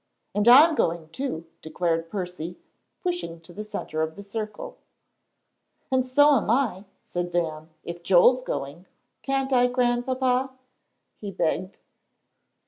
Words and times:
"And 0.33 0.47
I'm 0.47 0.73
going 0.73 1.09
too," 1.09 1.45
declared 1.61 2.09
Percy, 2.09 2.57
pushing 3.03 3.39
to 3.41 3.53
the 3.53 3.63
centre 3.63 4.01
of 4.01 4.15
the 4.15 4.23
circle. 4.23 4.79
"And 5.91 6.03
so 6.03 6.37
am 6.37 6.49
I," 6.49 6.85
said 7.03 7.31
Van, 7.31 7.69
"if 7.83 8.01
Joel's 8.01 8.41
going. 8.41 8.87
Can't 9.21 9.53
I, 9.53 9.67
Grandpapa?" 9.67 10.55
he 11.19 11.29
begged. 11.29 11.77